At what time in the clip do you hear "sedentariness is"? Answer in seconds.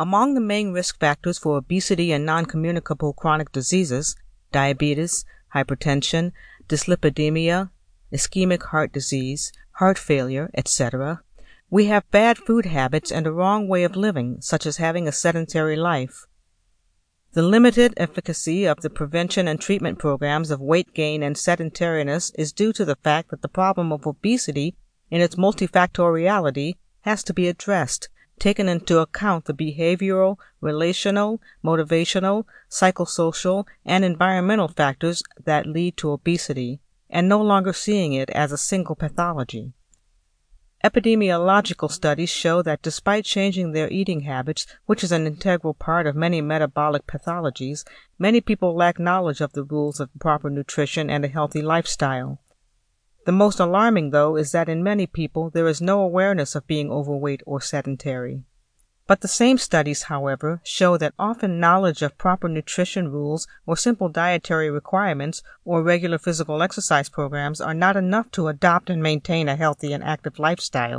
21.36-22.54